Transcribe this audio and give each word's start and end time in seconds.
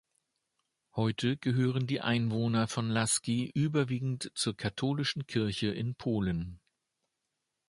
Heute 0.95 1.37
gehören 1.37 1.85
die 1.85 2.01
Einwohner 2.01 2.67
von 2.67 2.89
Laski 2.89 3.51
überwiegend 3.53 4.31
zur 4.33 4.57
katholischen 4.57 5.27
Kirche 5.27 5.67
in 5.67 5.93
Polen. 5.93 6.59